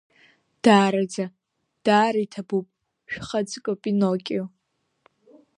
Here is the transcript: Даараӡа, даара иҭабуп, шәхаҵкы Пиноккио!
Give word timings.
Даараӡа, 0.63 1.25
даара 1.85 2.19
иҭабуп, 2.25 2.67
шәхаҵкы 3.11 3.73
Пиноккио! 3.81 4.45